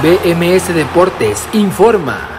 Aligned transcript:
BMS 0.00 0.72
Deportes 0.74 1.48
informa. 1.54 2.38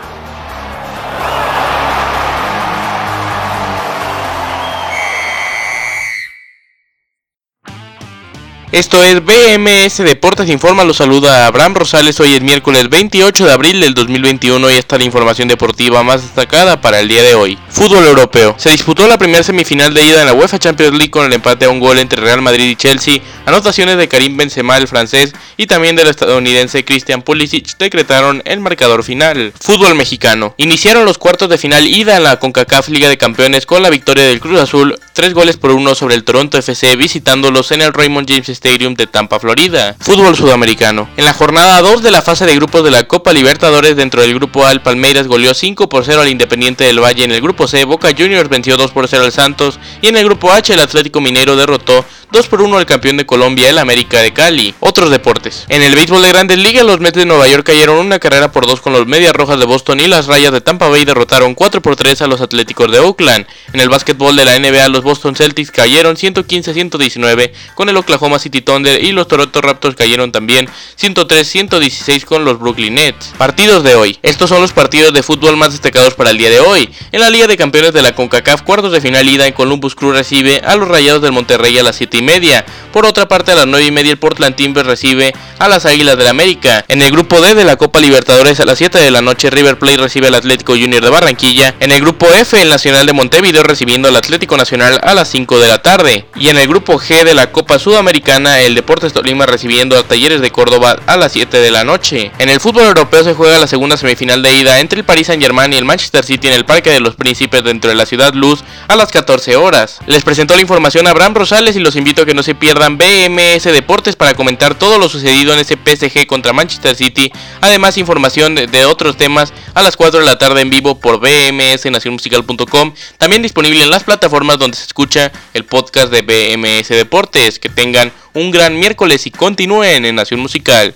Esto 8.72 9.04
es 9.04 9.26
BMS 9.26 9.98
Deportes 9.98 10.48
Informa, 10.48 10.84
los 10.84 10.98
saluda 10.98 11.48
Abraham 11.48 11.74
Rosales, 11.74 12.20
hoy 12.20 12.36
es 12.36 12.42
miércoles 12.42 12.88
28 12.88 13.48
de 13.48 13.52
abril 13.52 13.82
del 13.82 13.96
2021 13.96 14.70
y 14.70 14.74
esta 14.76 14.96
es 14.96 15.00
la 15.02 15.06
información 15.06 15.48
deportiva 15.48 16.04
más 16.04 16.22
destacada 16.22 16.80
para 16.80 17.00
el 17.00 17.08
día 17.08 17.24
de 17.24 17.34
hoy. 17.34 17.58
Fútbol 17.70 18.06
europeo. 18.06 18.54
Se 18.58 18.70
disputó 18.70 19.08
la 19.08 19.18
primera 19.18 19.42
semifinal 19.42 19.92
de 19.96 20.06
ida 20.06 20.22
en 20.22 20.28
la 20.28 20.34
UEFA 20.34 20.60
Champions 20.60 20.94
League 20.94 21.10
con 21.10 21.26
el 21.26 21.34
empate 21.34 21.66
a 21.66 21.70
un 21.70 21.80
gol 21.80 21.98
entre 21.98 22.22
Real 22.22 22.44
Madrid 22.44 22.70
y 22.70 22.76
Chelsea, 22.76 23.20
anotaciones 23.50 23.98
de 23.98 24.08
Karim 24.08 24.38
Benzema 24.38 24.78
el 24.78 24.88
francés 24.88 25.34
y 25.58 25.68
también 25.68 25.96
del 25.96 26.08
estadounidense 26.08 26.86
Christian 26.86 27.22
Pulisic 27.22 27.78
decretaron 27.78 28.42
el 28.46 28.60
marcador 28.60 29.04
final. 29.04 29.54
Fútbol 29.60 29.96
mexicano. 29.96 30.54
Iniciaron 30.58 31.06
los 31.06 31.18
cuartos 31.18 31.50
de 31.50 31.58
final 31.58 31.88
ida 31.88 32.18
en 32.18 32.24
la 32.24 32.40
CONCACAF 32.40 32.90
Liga 32.90 33.10
de 33.10 33.18
Campeones 33.18 33.66
con 33.66 33.84
la 33.84 33.90
victoria 33.90 34.24
del 34.26 34.40
Cruz 34.40 34.60
Azul, 34.60 35.00
3 35.14 35.34
goles 35.34 35.58
por 35.58 35.72
1 35.72 35.96
sobre 35.96 36.16
el 36.16 36.24
Toronto 36.24 36.58
FC 36.58 36.96
visitándolos 36.96 37.72
en 37.72 37.82
el 37.82 37.94
Raymond 37.94 38.30
James 38.30 38.50
Stadium 38.50 38.94
de 38.94 39.08
Tampa, 39.08 39.40
Florida. 39.40 39.96
Fútbol 40.00 40.36
sudamericano. 40.36 41.10
En 41.18 41.26
la 41.26 41.34
jornada 41.34 41.82
2 41.82 42.04
de 42.04 42.12
la 42.12 42.22
fase 42.22 42.46
de 42.46 42.56
grupos 42.56 42.84
de 42.84 42.92
la 42.92 43.08
Copa 43.08 43.34
Libertadores 43.34 43.96
dentro 43.96 44.22
del 44.22 44.36
grupo 44.36 44.66
A, 44.66 44.72
el 44.72 44.82
Palmeiras 44.82 45.28
goleó 45.28 45.54
5 45.54 45.90
por 45.90 46.06
0 46.06 46.22
al 46.22 46.30
Independiente 46.30 46.84
del 46.84 47.04
Valle 47.04 47.24
en 47.24 47.32
el 47.32 47.42
grupo 47.42 47.68
C, 47.68 47.84
Boca 47.84 48.10
Juniors 48.18 48.50
venció 48.50 48.78
2 48.78 48.92
por 48.92 49.08
0 49.08 49.26
al 49.26 49.32
Santos 49.32 49.80
y 50.02 50.08
en 50.08 50.18
el 50.18 50.26
grupo 50.26 50.52
H 50.52 50.74
el 50.74 50.80
Atlético 50.80 51.20
Minero 51.20 51.56
derrotó 51.56 52.06
2 52.32 52.48
por 52.48 52.62
1 52.62 52.78
al 52.78 52.86
campeón 52.86 53.18
de 53.18 53.26
Colombia, 53.26 53.70
el 53.70 53.80
América 53.80 54.20
de 54.22 54.32
Cali. 54.32 54.76
Otros 54.82 55.10
deportes. 55.10 55.66
En 55.68 55.82
el 55.82 55.96
béisbol 55.96 56.22
de 56.22 56.30
Grandes 56.30 56.60
Ligas, 56.60 56.86
los 56.86 57.00
Mets 57.00 57.18
de 57.18 57.26
Nueva 57.26 57.48
York 57.48 57.66
cayeron 57.66 57.98
una 57.98 58.20
carrera 58.20 58.52
por 58.52 58.68
2 58.68 58.82
con 58.82 58.94
los 58.94 59.08
Medias 59.08 59.34
Rojas 59.34 59.58
de 59.58 59.66
Boston 59.66 60.00
y 60.00 60.08
las 60.08 60.28
Rayas 60.28 60.52
de 60.52 60.62
Tampa 60.62 60.90
Bay 60.90 61.06
derrotaron 61.06 61.56
4 61.56 61.82
por 61.82 61.96
3 61.96 62.22
a 62.22 62.28
los 62.28 62.40
Atléticos 62.40 62.92
de 62.92 63.00
Oakland. 63.00 63.48
En 63.74 63.80
el 63.80 63.90
básquetbol 63.90 64.36
de 64.36 64.46
la 64.46 64.60
NBA, 64.60 64.90
los 64.90 65.02
Boston 65.02 65.36
Celtics 65.36 65.72
cayeron 65.72 66.18
115-119 66.18 67.52
con 67.74 67.90
el 67.90 67.98
Oklahoma 67.98 68.38
City 68.38 68.62
Thunder 68.62 69.04
y 69.04 69.12
los 69.12 69.28
Toronto 69.28 69.60
Raptors 69.62 69.96
cayeron 69.96 70.32
también 70.32 70.70
103-116 71.02 72.26
con 72.26 72.46
los 72.46 72.60
Brooklyn 72.60 72.94
Nets. 72.94 73.34
Partidos 73.40 73.84
de 73.84 73.96
hoy. 73.96 74.20
Estos 74.22 74.50
son 74.50 74.62
los 74.62 74.72
partidos 74.72 75.14
de 75.14 75.24
fútbol 75.24 75.58
más 75.58 75.72
destacados 75.72 76.14
para 76.14 76.30
el 76.30 76.38
día 76.38 76.52
de 76.52 76.60
hoy. 76.60 76.92
En 77.12 77.22
la 77.22 77.32
Liga 77.32 77.48
de 77.48 77.58
Campeones 77.58 77.92
de 77.92 78.04
la 78.04 78.14
CONCACAF, 78.14 78.62
cuartos 78.62 78.92
de 78.92 79.02
final 79.02 79.28
ida 79.28 79.48
en 79.48 79.54
Columbus 79.54 79.96
Crew 79.96 80.12
recibe 80.12 80.62
a 80.64 80.76
los 80.76 80.88
Rayados 80.88 81.24
del 81.24 81.32
Monterrey 81.32 81.76
a 81.80 81.84
las 81.84 81.96
7 81.96 82.19
media. 82.22 82.66
Por 82.92 83.06
otra 83.06 83.28
parte, 83.28 83.52
a 83.52 83.56
las 83.56 83.68
9 83.68 83.86
y 83.86 83.92
media 83.92 84.12
el 84.12 84.18
Portland 84.18 84.56
Timbers 84.56 84.88
recibe 84.88 85.34
a 85.60 85.68
las 85.68 85.86
Águilas 85.86 86.18
del 86.18 86.26
la 86.26 86.32
América. 86.32 86.86
En 86.88 87.02
el 87.02 87.12
grupo 87.12 87.42
D 87.42 87.54
de 87.54 87.64
la 87.64 87.76
Copa 87.76 88.00
Libertadores 88.00 88.60
a 88.60 88.66
las 88.66 88.78
7 88.78 88.98
de 88.98 89.12
la 89.12 89.22
noche 89.22 89.50
River 89.50 89.78
Plate 89.78 89.98
recibe 89.98 90.28
al 90.28 90.36
Atlético 90.36 90.74
Junior 90.74 91.04
de 91.04 91.10
Barranquilla. 91.10 91.76
En 91.80 91.92
el 91.92 92.02
grupo 92.02 92.28
F 92.28 92.62
el 92.62 92.70
Nacional 92.70 93.06
de 93.06 93.14
Montevideo 93.14 93.64
recibiendo 93.64 94.08
al 94.08 94.16
Atlético 94.16 94.58
Nacional 94.58 95.00
a 95.04 95.14
las 95.14 95.30
5 95.30 95.60
de 95.60 95.68
la 95.68 95.82
tarde. 95.82 96.26
Y 96.36 96.50
en 96.50 96.58
el 96.58 96.68
grupo 96.68 97.00
G 97.00 97.24
de 97.24 97.34
la 97.34 97.52
Copa 97.52 97.80
Sudamericana 97.80 98.60
el 98.62 98.76
Deportes 98.76 99.14
Tolima 99.14 99.46
recibiendo 99.46 99.98
a 99.98 100.04
Talleres 100.04 100.42
de 100.42 100.52
Córdoba 100.52 100.98
a 101.06 101.18
las 101.18 101.32
7 101.34 101.58
de 101.60 101.72
la 101.72 101.84
noche. 101.84 102.32
En 102.40 102.50
el 102.50 102.60
fútbol 102.60 102.84
europeo 102.84 103.24
se 103.24 103.34
juega 103.34 103.60
la 103.60 103.68
segunda 103.68 103.98
semifinal 103.98 104.42
de 104.42 104.54
ida 104.54 104.80
entre 104.80 105.00
el 105.00 105.06
Paris 105.06 105.28
Saint 105.28 105.42
Germain 105.42 105.74
y 105.74 105.78
el 105.78 105.86
Manchester 105.86 106.24
City 106.24 106.48
en 106.48 106.54
el 106.54 106.66
Parque 106.66 106.90
de 106.90 107.00
los 107.00 107.16
Príncipes 107.16 107.64
dentro 107.64 107.90
de 107.90 107.96
la 107.96 108.06
ciudad 108.06 108.34
Luz 108.34 108.64
a 108.88 108.96
las 108.96 109.12
14 109.12 109.56
horas. 109.56 110.00
Les 110.06 110.24
presentó 110.24 110.56
la 110.56 110.62
información 110.62 111.08
a 111.08 111.12
Abraham 111.12 111.36
Rosales 111.36 111.76
y 111.76 111.80
los 111.80 111.96
invito 111.96 112.24
a 112.24 112.26
que 112.26 112.34
no 112.34 112.44
se 112.44 112.56
pierdan 112.56 112.79
BMS 112.88 113.64
Deportes 113.66 114.16
para 114.16 114.34
comentar 114.34 114.76
todo 114.76 114.98
lo 114.98 115.10
sucedido 115.10 115.54
en 115.54 115.60
ese 115.60 115.76
PSG 115.76 116.26
contra 116.28 116.54
Manchester 116.54 116.96
City. 116.96 117.32
Además, 117.62 117.98
información 117.98 118.56
de, 118.56 118.86
otros 118.86 119.18
temas 119.18 119.54
a 119.74 119.82
las 119.82 119.98
4 119.98 120.22
de 120.22 120.26
la 120.26 120.38
tarde 120.38 120.62
en 120.62 120.70
vivo 120.70 121.00
por 121.00 121.20
bmsnacionmusical.com. 121.20 122.94
También 123.18 123.42
disponible 123.42 123.84
en 123.84 123.90
las 123.90 124.04
plataformas 124.04 124.58
donde 124.58 124.78
se 124.78 124.86
escucha 124.86 125.32
el 125.54 125.66
podcast 125.66 126.12
de 126.12 126.22
BMS 126.22 126.90
Deportes. 126.90 127.60
Que 127.60 127.70
tengan 127.70 128.12
un 128.34 128.52
gran 128.52 128.80
miércoles 128.80 129.28
y 129.28 129.32
continúen 129.32 130.06
en 130.06 130.16
Nación 130.16 130.40
Musical. 130.40 130.96